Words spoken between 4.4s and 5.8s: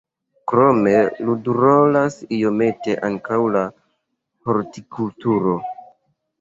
hortikulturo.